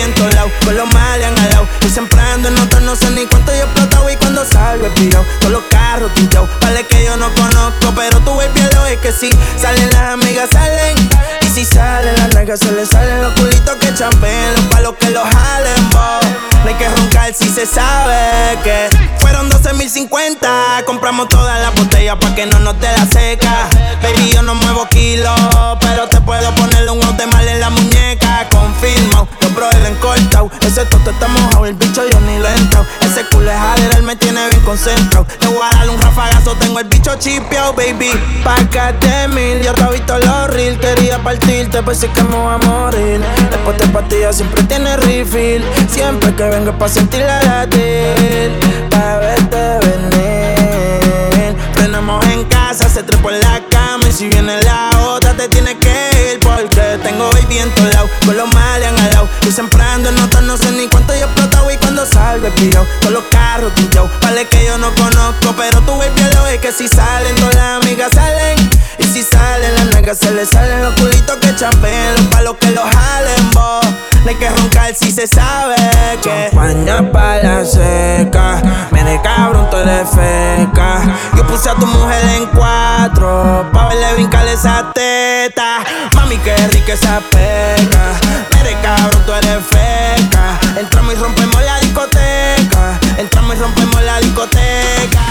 En 0.00 0.14
todos 0.14 0.34
lados, 0.34 0.52
con 0.64 0.76
los 0.76 0.92
males 0.92 1.26
han 1.26 1.38
alado. 1.38 1.68
Y 1.82 1.88
siempre 1.88 2.20
ando 2.20 2.48
en 2.48 2.58
otro, 2.58 2.80
no 2.80 2.96
sé 2.96 3.10
ni 3.10 3.24
cuánto 3.26 3.52
yo 3.52 3.58
he 3.58 3.62
explotado. 3.62 4.10
Y 4.10 4.16
cuando 4.16 4.44
salgo 4.44 4.86
he 4.86 4.90
pillado, 4.90 5.24
todos 5.40 5.52
los 5.52 5.62
carros 5.70 6.12
tintados. 6.14 6.48
Vale 6.60 6.84
que 6.86 7.04
yo 7.04 7.16
no 7.16 7.32
conozco, 7.34 7.92
pero 7.94 8.20
tú 8.20 8.34
baby 8.34 8.62
lo 8.74 8.86
es 8.86 8.98
que 8.98 9.12
sí. 9.12 9.30
Salen 9.60 9.88
las 9.90 10.12
amigas, 10.14 10.50
salen. 10.50 10.96
Y 11.42 11.46
si 11.48 11.64
salen 11.64 12.14
las 12.16 12.34
nalgas, 12.34 12.60
se 12.60 12.72
les 12.72 12.88
salen 12.88 13.22
los 13.22 13.32
culitos 13.34 13.76
que 13.76 13.94
champen. 13.94 14.54
Los 14.54 14.64
palos 14.66 14.94
que 14.98 15.10
los 15.10 15.24
jalen, 15.24 15.90
bo. 15.90 16.55
Hay 16.66 16.74
que 16.74 16.88
roncar 16.88 17.32
si 17.32 17.48
se 17.48 17.64
sabe 17.64 18.58
que 18.64 18.88
fueron 19.18 19.48
12.050. 19.48 20.84
Compramos 20.84 21.28
todas 21.28 21.60
las 21.60 21.72
botellas 21.74 22.16
pa' 22.16 22.34
que 22.34 22.44
no 22.46 22.58
nos 22.58 22.78
dé 22.80 22.88
la 22.92 23.06
seca. 23.06 23.68
Baby, 24.02 24.32
yo 24.32 24.42
no 24.42 24.54
muevo 24.56 24.86
kilos, 24.88 25.40
pero 25.80 26.08
te 26.08 26.20
puedo 26.20 26.52
ponerle 26.56 26.90
un 26.90 27.16
de 27.16 27.26
mal 27.28 27.46
en 27.46 27.60
la 27.60 27.70
muñeca. 27.70 28.48
Confirmo, 28.50 29.28
los 29.40 29.54
brothers 29.54 29.96
cortado. 30.00 30.50
Ese 30.60 30.84
toto 30.86 31.10
está 31.10 31.28
mojado, 31.28 31.66
el 31.66 31.74
bicho 31.74 32.02
yo 32.10 32.20
ni 32.20 32.38
lo 32.38 32.48
he 32.48 32.54
entrado. 32.56 32.86
Ese 33.00 33.24
culo 33.30 33.50
es 33.50 33.96
él 33.96 34.02
me 34.02 34.16
tiene 34.16 34.48
bien 34.50 34.62
concentrado. 34.62 35.26
Le 35.40 35.48
voy 35.48 35.58
a 35.62 35.76
dar 35.76 35.88
un 35.88 36.00
rafagazo, 36.00 36.54
tengo 36.56 36.80
el 36.80 36.86
bicho 36.86 37.14
chipeado, 37.18 37.72
baby. 37.72 38.10
Pácate 38.44 39.28
mil, 39.28 39.62
yo 39.62 39.72
te 39.72 39.82
he 39.82 39.92
visto 39.92 40.18
los 40.18 40.50
reels. 40.50 40.78
Quería 40.78 41.18
partirte, 41.18 41.82
pues 41.82 41.98
sí 41.98 42.08
que 42.08 42.22
me 42.22 42.36
voy 42.36 42.54
a 42.54 42.58
morir. 42.58 43.20
Después 43.50 43.78
de 43.78 43.86
pastillas 43.88 44.36
siempre 44.36 44.62
tiene 44.64 44.96
refill. 44.96 45.64
Siempre 45.90 46.34
que 46.34 46.48
vengo 46.58 46.72
pa' 46.78 46.88
sentir 46.88 47.20
la 47.20 47.42
latir. 47.42 48.50
Pa' 48.90 49.18
verte 49.18 49.62
venir. 49.86 51.54
Frenamos 51.74 52.24
en 52.26 52.44
casa, 52.44 52.88
se 52.88 53.02
trepó 53.02 53.30
en 53.30 53.40
la 53.40 53.60
cama. 53.70 54.08
Y 54.08 54.12
si 54.12 54.28
viene 54.28 54.62
la 54.62 54.90
otra, 55.10 55.34
te 55.34 55.48
tienes 55.48 55.74
que 55.74 56.15
Porque 56.42 56.98
tengo 57.02 57.30
baby 57.30 57.58
en 57.58 57.70
todos 57.74 57.92
lados. 57.92 58.10
Con 58.24 58.36
los 58.36 58.52
males 58.54 58.88
han 58.88 58.98
alado. 58.98 59.28
Y 59.46 59.52
siempre 59.52 59.82
ando 59.82 60.08
en 60.08 60.16
notas, 60.16 60.42
no 60.42 60.56
sé 60.56 60.70
ni 60.72 60.88
cuánto 60.88 61.14
yo 61.14 61.26
explotado. 61.26 61.70
Y 61.70 61.76
cuando 61.76 62.04
salgo 62.06 62.46
he 62.46 62.50
pillado. 62.52 62.86
Con 63.02 63.12
los 63.12 63.24
carros 63.30 63.74
tintados. 63.74 64.10
Vale 64.20 64.46
que 64.48 64.64
yo 64.64 64.78
no 64.78 64.94
conozco, 64.94 65.54
pero 65.56 65.80
tú 65.82 65.96
baby 65.96 66.22
lo 66.34 66.46
es 66.48 66.58
que 66.60 66.72
si 66.72 66.88
salen, 66.88 67.34
todas 67.36 67.54
las 67.54 67.82
amigas 67.82 68.10
salen. 68.14 68.70
Y 68.98 69.04
si 69.04 69.22
salen 69.22 69.74
las 69.74 69.86
nalgas, 69.86 70.18
se 70.18 70.30
les 70.32 70.48
salen 70.48 70.82
los 70.82 70.94
culitos 70.94 71.36
que 71.36 71.54
champen. 71.56 72.14
Los 72.16 72.26
palos 72.26 72.56
que 72.60 72.70
los 72.70 72.84
jalen, 72.84 73.50
bo. 73.52 73.80
No 74.26 74.30
hay 74.30 74.38
que 74.38 74.50
roncar 74.50 74.92
si 74.92 75.12
se 75.12 75.28
sabe 75.28 75.76
que 76.20 76.50
Champaña 76.50 77.12
pa' 77.12 77.36
la 77.36 77.64
seca 77.64 78.60
Mire 78.90 79.20
cabrón, 79.22 79.70
tú 79.70 79.76
eres 79.76 80.08
feca 80.10 81.02
Yo 81.36 81.46
puse 81.46 81.70
a 81.70 81.74
tu 81.74 81.86
mujer 81.86 82.24
en 82.34 82.46
cuatro 82.46 83.70
Pa' 83.72 83.86
verle 83.86 84.14
brincar 84.14 84.44
esa 84.48 84.92
teta 84.92 85.78
Mami, 86.16 86.38
qué 86.38 86.56
rica 86.68 86.92
esa 86.94 87.20
peca 87.30 88.12
Mire 88.54 88.76
cabrón, 88.82 89.22
tú 89.26 89.32
eres 89.34 89.58
feca 89.66 90.58
Entramos 90.78 91.14
y 91.14 91.16
rompemos 91.16 91.62
la 91.62 91.78
discoteca. 91.80 92.98
Entramos 93.16 93.56
y 93.56 93.58
rompemos 93.60 94.02
la 94.02 94.18
discoteca. 94.20 95.22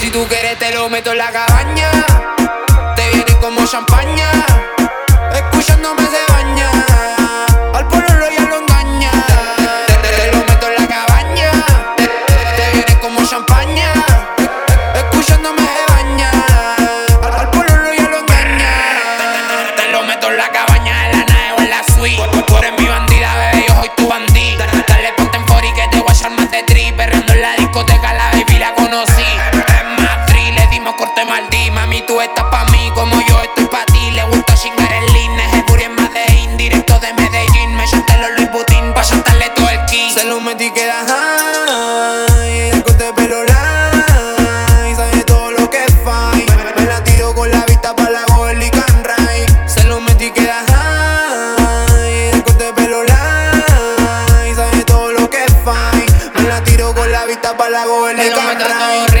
Si 0.00 0.10
tú 0.10 0.26
quieres 0.28 0.58
te 0.58 0.74
lo 0.74 0.90
meto 0.90 1.12
en 1.12 1.18
la 1.18 1.30
cabaña. 1.30 1.90
Te 2.96 3.08
viene 3.14 3.36
como 3.40 3.64
champaña 3.66 4.30
Escuchándome 5.34 6.02
se 6.02 6.32
baña. 6.32 6.70
Al 7.74 7.88
pololo 7.88 8.26
ya 8.36 8.44
lo 8.44 8.56
engaña. 8.58 9.10
Te, 9.86 9.94
te- 9.94 10.08
te 10.16 10.32
lo 10.36 10.44
meto 10.44 10.66
en 10.68 10.74
la 10.82 10.88
cabaña. 10.88 11.50
Te, 11.96 12.06
te 12.06 12.70
viene 12.74 12.98
como 13.00 13.24
champaña 13.24 13.92
pa' 57.84 58.68
la 58.68 58.78
Golly 58.78 59.11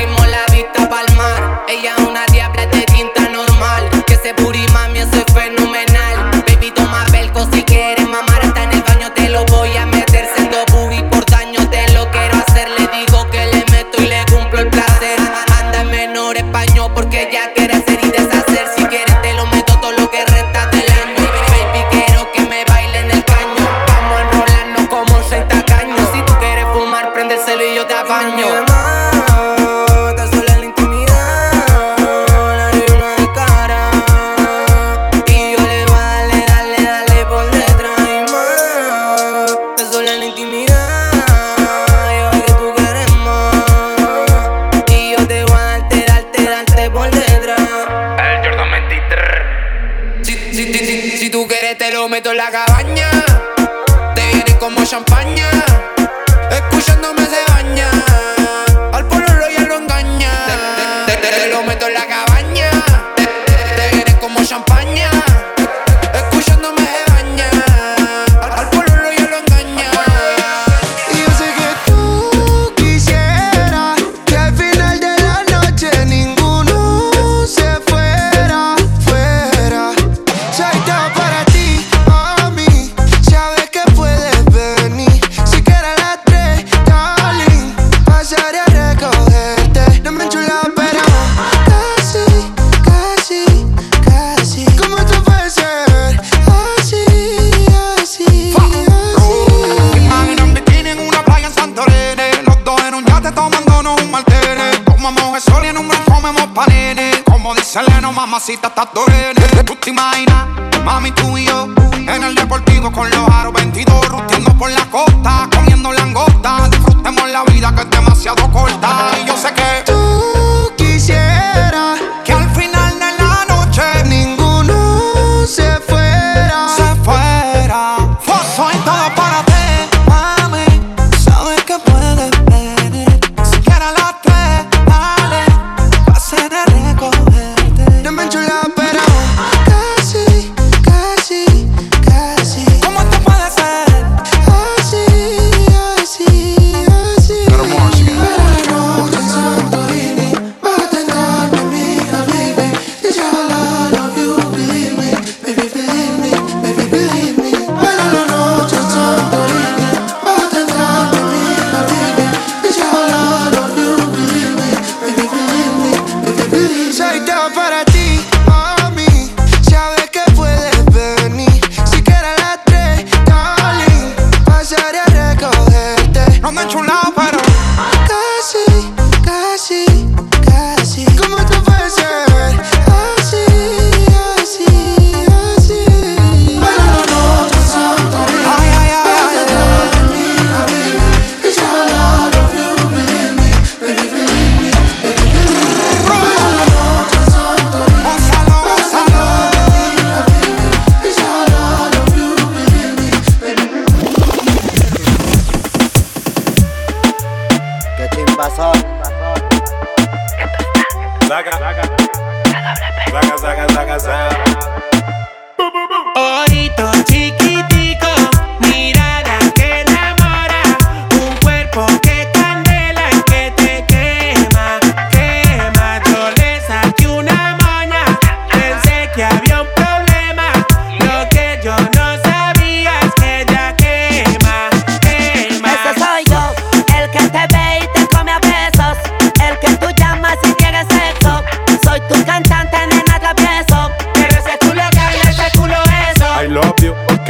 tá 108.74 108.84
doido. 108.86 109.11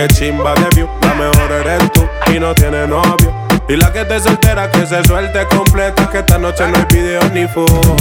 que 0.08 0.14
chimba 0.14 0.54
de 0.54 0.68
view. 0.74 0.88
La 1.02 1.14
mejor 1.14 1.52
eres 1.52 1.92
tú 1.92 2.06
y 2.32 2.40
no 2.40 2.54
tiene 2.54 2.86
novio. 2.86 3.32
Y 3.68 3.76
la 3.76 3.92
que 3.92 4.04
te 4.04 4.18
soltera 4.20 4.70
que 4.70 4.86
se 4.86 5.02
suelte 5.04 5.46
completa. 5.48 6.08
Que 6.10 6.18
esta 6.18 6.38
noche 6.38 6.66
no 6.68 6.78
hay 6.78 6.84
video 6.90 7.22
ni 7.32 7.46
foto. 7.46 7.96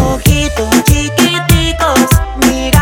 Ojitos 0.00 0.84
chiquititos, 0.84 2.08
mira. 2.48 2.81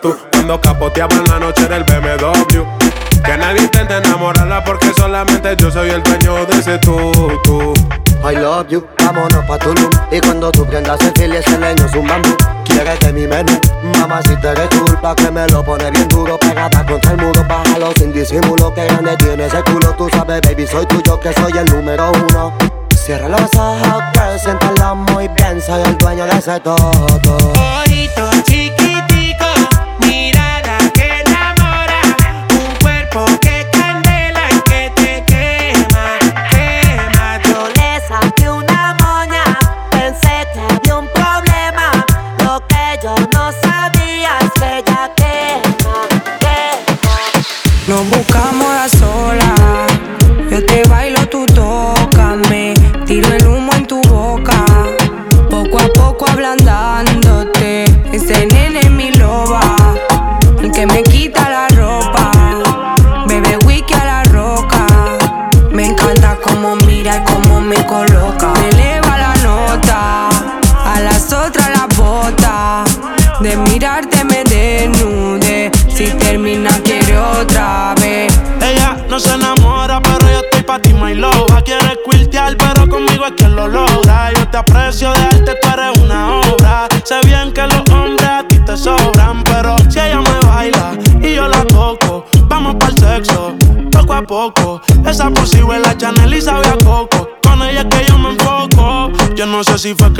Cuando 0.00 0.60
capoteaba 0.60 1.14
en 1.14 1.24
la 1.24 1.38
noche 1.38 1.64
era 1.64 1.76
el 1.76 1.84
BMW. 1.84 3.22
Que 3.24 3.36
nadie 3.38 3.62
intente 3.62 3.96
enamorarla 3.96 4.64
porque 4.64 4.92
solamente 4.94 5.54
yo 5.56 5.70
soy 5.70 5.90
el 5.90 6.02
dueño 6.02 6.44
de 6.46 6.58
ese 6.58 6.78
tú. 6.78 7.74
I 8.28 8.36
love 8.36 8.68
you, 8.68 8.84
vámonos 8.98 9.44
pa' 9.44 9.58
Tulum. 9.58 9.90
Y 10.10 10.18
cuando 10.20 10.50
tú 10.50 10.64
prendas 10.66 11.00
el 11.02 11.12
fil 11.12 11.32
ese 11.32 11.58
leño 11.58 11.84
es 11.84 11.94
un 11.94 12.06
bambú. 12.06 12.34
Quieres 12.64 13.12
mi 13.12 13.26
menú, 13.26 13.52
mamá 14.00 14.20
si 14.22 14.34
te 14.36 14.48
eres 14.48 14.68
culpa 14.68 15.14
Que 15.14 15.30
me 15.30 15.46
lo 15.46 15.62
pone 15.62 15.90
bien 15.92 16.08
duro, 16.08 16.36
pegada 16.38 16.84
contra 16.84 17.12
el 17.12 17.18
muro 17.18 17.44
Bájalo 17.48 17.92
sin 17.96 18.12
disimulo, 18.12 18.74
que 18.74 18.84
grande 18.86 19.16
tiene 19.18 19.46
ese 19.46 19.62
culo. 19.62 19.94
Tú 19.96 20.08
sabes 20.10 20.40
baby, 20.40 20.66
soy 20.66 20.84
tuyo, 20.86 21.20
que 21.20 21.32
soy 21.34 21.52
el 21.56 21.66
número 21.66 22.10
uno. 22.10 22.52
Cierra 22.90 23.28
los 23.28 23.54
ojos, 23.54 24.02
girl, 24.14 24.40
siéntalo 24.40 24.94
muy 24.96 25.28
bien 25.28 25.60
Soy 25.60 25.82
el 25.82 25.96
dueño 25.98 26.24
de 26.24 26.38
ese 26.38 26.58
todo. 26.60 26.92
Ojito 27.84 28.30
chiqui 28.44 28.83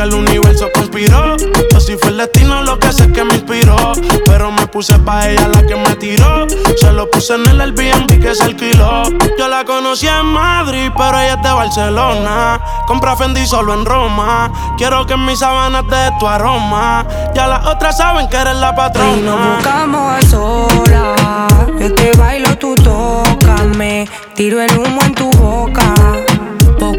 el 0.05 0.15
universo 0.15 0.69
conspiró. 0.73 1.37
O 1.75 1.81
si 1.81 1.97
fue 1.97 2.11
el 2.11 2.19
destino 2.19 2.63
lo 2.63 2.79
que 2.79 2.93
sé 2.93 3.11
que 3.13 3.25
me 3.25 3.35
inspiró. 3.35 3.93
Pero 4.25 4.51
me 4.51 4.67
puse 4.67 4.99
pa' 4.99 5.29
ella 5.29 5.49
la 5.49 5.67
que 5.67 5.75
me 5.75 5.97
tiró. 5.97 6.47
Se 6.79 6.93
lo 6.93 7.11
puse 7.11 7.35
en 7.35 7.47
el 7.47 7.61
Airbnb 7.61 8.21
que 8.21 8.35
se 8.35 8.45
alquiló. 8.45 9.05
Yo 9.39 9.49
la 9.49 9.65
conocí 9.65 10.07
en 10.07 10.27
Madrid, 10.27 10.91
pero 10.97 11.19
ella 11.19 11.35
es 11.35 11.43
de 11.43 11.53
Barcelona. 11.53 12.61
Compra 12.87 13.17
Fendi 13.17 13.47
solo 13.47 13.75
en 13.75 13.85
Roma. 13.85 14.53
Quiero 14.77 15.07
que 15.07 15.15
en 15.15 15.25
mis 15.25 15.39
sábanas 15.39 15.85
de 15.89 16.11
tu 16.21 16.27
aroma. 16.27 17.07
Ya 17.35 17.47
las 17.47 17.67
otras 17.67 17.97
saben 17.97 18.29
que 18.29 18.37
eres 18.37 18.57
la 18.57 18.75
patrona. 18.75 19.17
Y 19.17 19.23
nos 19.23 19.57
buscamos 19.57 20.13
a 20.13 20.29
solas. 20.29 21.81
Yo 21.81 21.95
te 21.95 22.13
bailo, 22.19 22.57
tú 22.59 22.75
tócame. 22.75 24.09
Tiro 24.35 24.61
el 24.61 24.79
humo 24.79 25.03
en 25.03 25.15
tu 25.15 25.31
boca. 25.31 25.95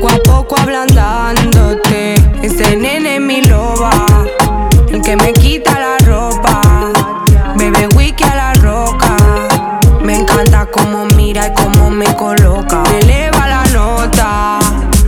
Poco 0.05 0.13
a 0.13 0.23
poco 0.23 0.55
ablandándote. 0.59 2.13
Ese 2.43 2.75
nene 2.75 3.15
es 3.15 3.21
mi 3.21 3.41
loba. 3.41 4.05
El 4.87 5.01
que 5.01 5.15
me 5.15 5.33
quita 5.33 5.79
la 5.79 5.97
ropa. 6.05 6.61
Bebe 7.55 7.87
wiki 7.95 8.23
a 8.23 8.35
la 8.35 8.53
roca. 8.53 9.17
Me 10.03 10.19
encanta 10.19 10.67
cómo 10.67 11.07
mira 11.15 11.47
y 11.47 11.53
cómo 11.55 11.89
me 11.89 12.05
coloca. 12.15 12.83
Me 12.91 12.99
eleva 12.99 13.47
la 13.47 13.63
nota. 13.73 14.59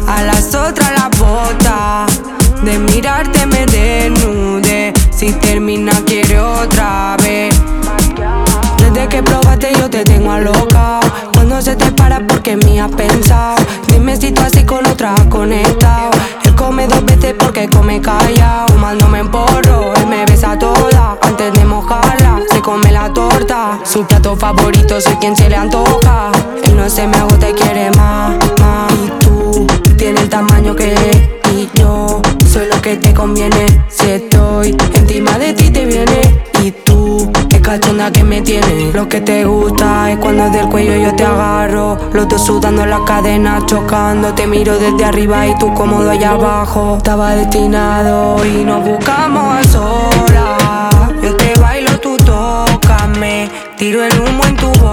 A 0.08 0.24
las 0.24 0.56
otras 0.56 0.92
la 0.92 1.10
bota. 1.20 2.08
De 2.64 2.80
mirarte 2.80 3.46
me 3.46 3.68
desnude. 3.68 4.94
Si 5.12 5.32
termina, 5.34 5.92
quiere 6.08 6.40
otra 6.40 7.18
vez. 7.22 7.56
Desde 8.78 9.08
que 9.10 9.22
probaste 9.22 9.74
yo 9.78 9.90
te 9.90 10.04
tengo 10.04 10.32
a 10.32 10.40
loca 10.40 11.00
Cuando 11.34 11.62
se 11.62 11.76
te 11.76 11.92
para 11.92 12.26
porque 12.26 12.56
me 12.56 12.80
has 12.80 12.92
pensado 12.92 13.56
Dime 13.88 14.16
si 14.18 14.32
tú 14.32 14.42
así 14.42 14.64
Él 16.44 16.56
come 16.56 16.86
dos 16.88 17.06
veces 17.06 17.34
porque 17.40 17.70
come 17.70 18.02
callado 18.02 18.68
Fumándome 18.68 19.20
en 19.20 19.32
porro, 19.32 19.94
él 19.96 20.08
me 20.08 20.26
besa 20.26 20.60
toda. 20.60 21.18
Antes 21.22 21.54
de 21.54 21.64
mojarla, 21.64 22.42
se 22.52 22.62
come 22.62 22.92
la 22.92 23.12
torta. 23.14 23.80
Su 23.84 24.06
plato 24.06 24.36
favorito 24.36 25.00
soy 25.00 25.16
quien 25.16 25.36
se 25.36 25.50
le 25.50 25.56
antoja. 25.56 26.32
Él 26.64 26.76
no 26.76 26.90
se 26.90 27.08
me 27.08 27.18
agota 27.18 27.50
y 27.50 27.54
quiere 27.54 27.90
más, 27.92 28.36
Y 28.94 29.26
tú 29.26 29.66
tienes 29.98 30.24
el 30.24 30.30
tamaño 30.30 30.76
que 30.76 30.94
y 31.54 31.70
yo. 31.80 32.22
Soy 32.52 32.68
lo 32.68 32.82
que 32.82 32.98
te 32.98 33.14
conviene. 33.14 33.66
Si 33.90 34.10
estoy 34.12 34.76
encima 34.94 35.38
de 35.38 35.54
ti 35.54 35.70
te 35.70 35.86
viene 35.86 36.47
cachonda 37.68 38.10
que 38.10 38.24
me 38.24 38.42
tiene. 38.42 38.94
Lo 38.94 39.10
que 39.10 39.20
te 39.20 39.44
gusta 39.44 40.10
es 40.10 40.18
cuando 40.20 40.50
del 40.50 40.70
cuello 40.70 40.96
yo 40.96 41.14
te 41.16 41.26
agarro. 41.26 41.98
Los 42.14 42.26
dos 42.30 42.46
sudando 42.46 42.86
la 42.86 43.04
cadena, 43.04 43.60
chocando. 43.66 44.34
Te 44.34 44.48
miro 44.48 44.80
desde 44.80 45.04
arriba 45.04 45.46
y 45.46 45.58
tú 45.60 45.74
cómodo 45.74 46.10
allá 46.10 46.32
abajo. 46.32 46.96
Estaba 46.98 47.36
destinado 47.36 48.46
y 48.46 48.64
nos 48.64 48.86
buscamos 48.86 49.44
a 49.58 49.64
solas. 49.66 51.14
Yo 51.22 51.36
te 51.36 51.60
bailo, 51.60 52.00
tú 52.00 52.16
tócame. 52.18 53.50
Tiro 53.78 54.02
el 54.02 54.18
humo 54.18 54.46
en 54.46 54.56
tu 54.56 54.68
boca. 54.68 54.87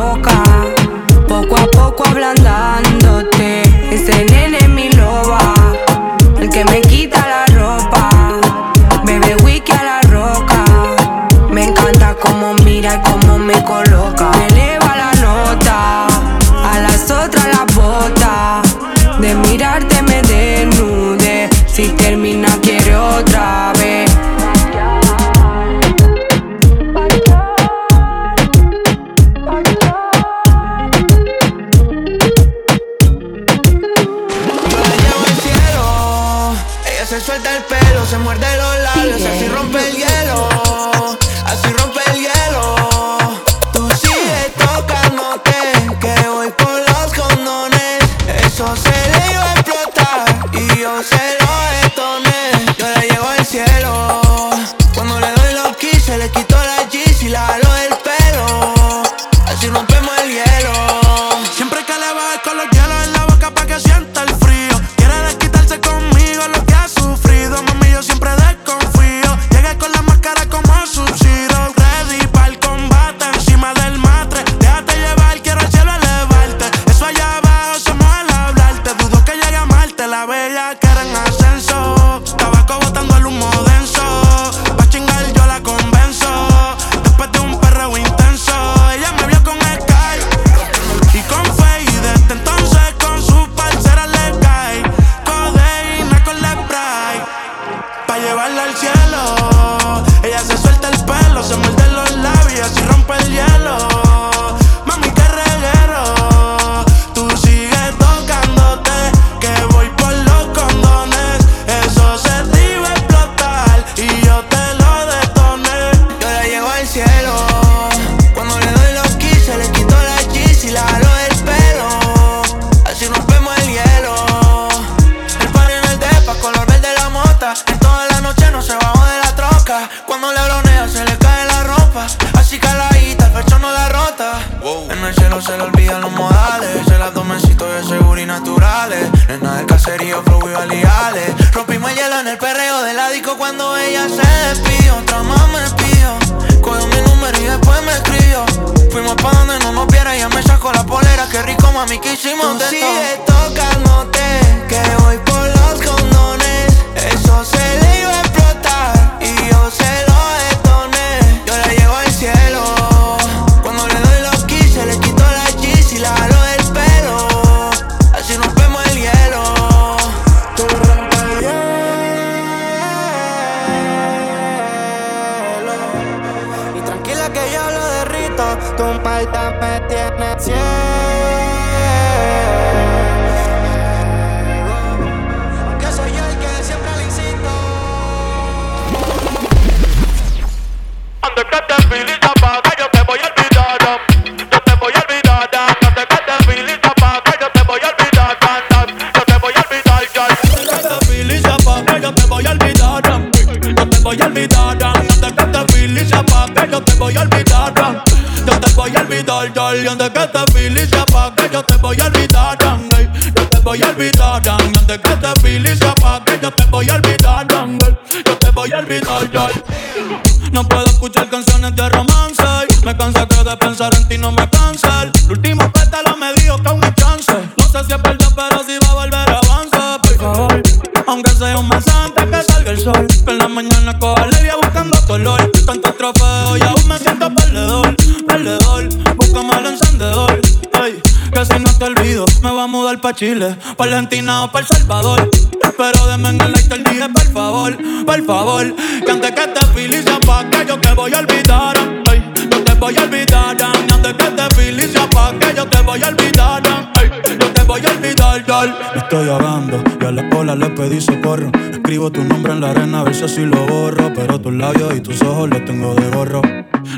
Chile, 243.15 243.57
pa' 243.77 243.85
Argentina 243.85 244.45
o 244.45 244.51
pa' 244.51 244.61
El 244.61 244.67
Salvador. 244.67 245.31
Pero 245.77 246.07
deme 246.09 246.31
en 246.31 246.39
dije 246.39 247.09
por 247.13 247.33
favor, 247.33 247.77
por 248.05 248.27
favor. 248.27 248.75
Que 249.05 249.11
antes 249.11 249.31
que 249.31 249.47
te 249.47 249.67
feliz 249.67 250.05
pa' 250.27 250.45
que 250.51 250.67
yo 250.67 250.81
te 250.81 250.93
voy 250.95 251.15
a 251.15 251.19
olvidar. 251.21 251.77
Ay, 252.11 252.33
yo 252.51 252.65
te 252.65 252.75
voy 252.75 252.97
a 252.97 253.03
olvidar. 253.03 253.57
Antes 253.63 254.15
que 254.15 254.25
te 254.25 254.55
feliz 254.55 254.95
pa' 255.13 255.33
que 255.39 255.55
yo 255.55 255.67
te 255.67 255.83
voy 255.83 256.03
a 256.03 256.09
olvidar. 256.09 256.63
Ay, 256.97 257.11
yo 257.39 257.53
te 257.53 257.63
voy 257.63 257.87
a 257.87 257.91
olvidar, 257.91 258.47
dal. 258.47 258.79
Estoy 258.97 259.29
ahogando 259.29 259.85
y 260.01 260.05
a 260.05 260.11
la 260.11 260.31
cola 260.31 260.57
le 260.57 260.71
pedí 260.71 261.01
socorro. 261.01 261.53
Escribo 261.71 262.11
tu 262.11 262.25
nombre 262.25 262.53
en 262.53 262.61
la 262.61 262.71
arena 262.71 263.01
a 263.01 263.05
ver 263.05 263.15
si 263.15 263.25
así 263.25 263.41
lo 263.41 263.65
borro. 263.67 264.13
Pero 264.13 264.41
tus 264.41 264.53
labios 264.53 264.93
y 264.97 265.01
tus 265.01 265.23
ojos 265.23 265.51
los 265.51 265.65
tengo 265.65 265.95
de 265.95 266.09
gorro. 266.11 266.43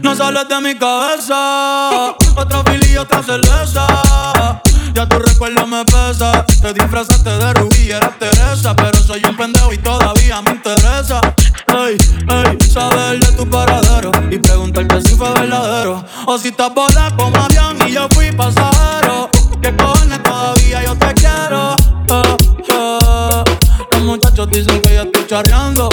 No 0.03 0.15
sales 0.15 0.49
de 0.49 0.61
mi 0.63 0.75
cabeza. 0.77 2.13
Otro 2.37 2.65
fili 2.65 2.93
y 2.93 2.97
otra 2.97 3.23
cerveza. 3.23 4.63
Ya 4.97 5.07
tu 5.07 5.19
recuerdo 5.19 5.67
me 5.67 5.85
pesa. 5.85 6.47
Te 6.47 6.73
disfrazaste 6.73 7.29
de 7.29 7.53
rubí, 7.53 7.91
eres 7.91 8.19
Teresa. 8.19 8.75
Pero 8.75 8.97
soy 8.97 9.23
un 9.29 9.37
pendejo 9.37 9.71
y 9.71 9.77
todavía 9.77 10.41
me 10.41 10.53
interesa. 10.53 11.21
Ey, 11.69 11.99
ey, 12.31 12.59
saber 12.63 13.21
de 13.21 13.33
tu 13.33 13.47
paradero. 13.47 14.11
Y 14.31 14.39
preguntarte 14.39 15.03
si 15.03 15.15
fue 15.15 15.31
verdadero. 15.35 16.03
O 16.25 16.39
si 16.39 16.49
estás 16.49 16.73
bola 16.73 17.13
como 17.15 17.37
avión 17.37 17.77
y 17.87 17.93
yo 17.93 18.09
fui 18.15 18.33
pasajero. 18.33 19.29
Que 19.61 19.77
cojones 19.77 20.23
todavía 20.23 20.83
yo 20.85 20.97
te 20.97 21.13
quiero. 21.13 21.77
Los 23.91 24.01
muchachos 24.01 24.49
dicen 24.51 24.81
que 24.81 24.95
yo 24.95 25.03
estoy 25.03 25.27
charreando. 25.27 25.91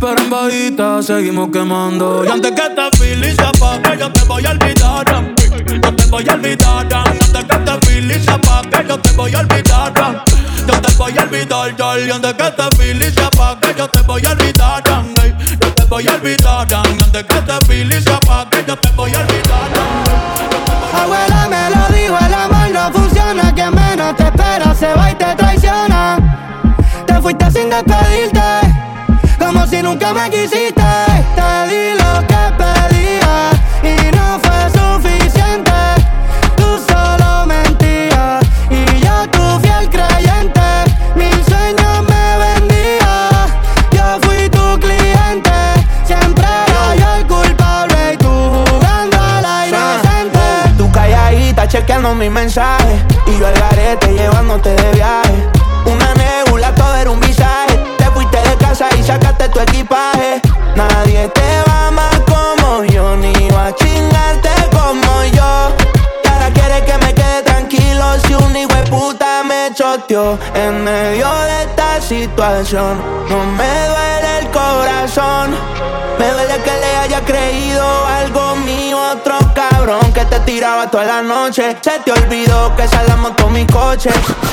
Pero 0.00 0.18
en 0.18 0.30
bajita 0.30 1.02
seguimos 1.02 1.50
quemando. 1.52 2.24
Y 2.24 2.28
antes 2.28 2.52
que 2.52 2.70
te 2.70 2.96
feliz 2.96 3.36
se 3.36 3.42
apague, 3.42 3.98
yo 3.98 4.10
te 4.10 4.24
voy 4.24 4.46
a 4.46 4.52
olvidar. 4.52 5.41
Yo 5.80 5.94
te 5.94 6.04
voy 6.06 6.28
a 6.28 6.34
olvidar. 6.34 6.88
Que 7.32 7.58
te 7.58 7.86
feliz 7.86 8.24
se 8.24 8.30
apague, 8.30 8.86
yo 8.88 8.98
te 8.98 9.12
voy 9.12 9.34
a 9.34 9.40
olvidar. 9.40 10.24
Yo 10.66 10.80
te 10.80 10.94
voy 10.96 11.18
a 11.18 11.22
olvidar, 11.22 11.98
Y 11.98 12.10
antes 12.10 12.34
que 12.34 12.50
te 12.50 12.76
feliz 12.76 13.14
se 13.14 13.22
apague, 13.22 13.74
yo 13.76 13.88
te 13.88 14.00
voy 14.02 14.26
a 14.26 14.30
olvidar. 14.32 14.82
Yo 15.60 15.74
te 15.74 15.84
voy 15.84 16.06
a 16.06 16.14
olvidar. 16.14 16.66
Antes 16.74 17.24
que 17.24 17.40
te 17.40 17.66
feliz 17.66 18.04
se 18.04 18.12
apague, 18.12 18.64
yo 18.66 18.76
te 18.76 18.90
voy 18.90 19.14
a 19.14 19.20
olvidar. 19.20 19.70
Abuela 20.94 21.48
me 21.48 21.70
lo 21.70 21.96
dijo, 21.96 22.18
el 22.26 22.34
amor 22.34 22.70
no 22.70 22.92
funciona. 22.92 23.54
Quien 23.54 23.74
menos 23.74 24.16
te 24.16 24.24
espera 24.24 24.74
se 24.74 24.92
va 24.92 25.10
y 25.10 25.14
te 25.14 25.34
traiciona. 25.36 26.18
Te 27.06 27.14
fuiste 27.20 27.50
sin 27.50 27.70
despedirte 27.70 28.40
como 29.38 29.66
si 29.66 29.82
nunca 29.82 30.12
me 30.12 30.30
quisiste. 30.30 30.81
Y 52.54 53.38
yo 53.38 53.46
al 53.46 53.54
garete 53.54 54.12
llevándote 54.12 54.74
de 54.74 54.92
viaje. 54.92 55.48
Una 55.86 56.12
nebula, 56.12 56.74
todo 56.74 56.94
era 56.96 57.10
un 57.10 57.18
visaje 57.18 57.82
y 58.98 59.02
sacaste 59.02 59.48
tu 59.48 59.60
equipaje. 59.60 60.42
Nadie 60.76 61.28
te 61.28 61.62
va 61.66 61.90
más 61.90 62.20
como 62.20 62.84
yo, 62.84 63.16
ni 63.16 63.32
va 63.50 63.68
a 63.68 63.74
chingarte 63.74 64.50
como 64.70 65.24
yo. 65.32 65.74
Y 66.24 66.28
ahora 66.28 66.50
quiere 66.52 66.84
que 66.84 66.98
me 66.98 67.14
quede 67.14 67.42
tranquilo 67.42 68.04
si 68.26 68.34
un 68.34 68.54
hijo 68.54 68.74
de 68.74 68.82
puta 68.90 69.42
me 69.44 69.70
choteó. 69.74 70.38
En 70.54 70.84
medio 70.84 71.28
de 71.28 71.62
esta 71.62 71.81
situación. 72.02 73.00
No 73.28 73.44
me 73.56 73.88
duele 73.88 74.38
el 74.40 74.50
corazón, 74.50 75.54
me 76.18 76.30
duele 76.30 76.56
que 76.62 76.72
le 76.72 76.96
haya 76.96 77.20
creído 77.24 77.84
algo 78.06 78.56
mío, 78.56 78.98
otro 79.12 79.38
cabrón 79.54 80.12
que 80.12 80.24
te 80.24 80.40
tiraba 80.40 80.90
toda 80.90 81.04
la 81.04 81.22
noche. 81.22 81.76
Se 81.80 81.98
te 82.00 82.12
olvidó 82.12 82.74
que 82.76 82.88
salamos 82.88 83.32
con 83.40 83.52
mi 83.52 83.64
coche. 83.66 84.10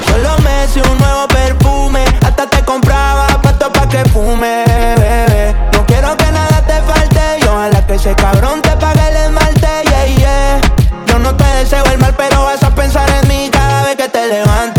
Solo 0.07 0.37
me 0.43 0.65
hice 0.65 0.81
un 0.89 0.97
nuevo 0.97 1.27
perfume, 1.27 2.05
hasta 2.25 2.45
te 2.47 2.63
compraba 2.63 3.27
pato 3.41 3.71
pa' 3.71 3.89
que 3.89 4.05
fume, 4.09 4.63
bebé. 4.97 5.55
No 5.73 5.85
quiero 5.85 6.15
que 6.17 6.31
nada 6.31 6.63
te 6.65 6.81
falte, 6.81 7.39
y 7.41 7.47
ojalá 7.47 7.85
que 7.85 7.95
ese 7.95 8.15
cabrón 8.15 8.61
te 8.61 8.71
pague 8.77 9.07
el 9.09 9.17
esmalte, 9.17 9.67
yeah, 9.85 10.05
yeah. 10.05 10.61
Yo 11.07 11.19
no 11.19 11.35
te 11.35 11.45
deseo 11.57 11.83
el 11.85 11.97
mal, 11.97 12.13
pero 12.15 12.43
vas 12.43 12.63
a 12.63 12.73
pensar 12.73 13.09
en 13.09 13.27
mí 13.27 13.49
cada 13.51 13.83
vez 13.83 13.95
que 13.95 14.07
te 14.07 14.27
levantes. 14.27 14.78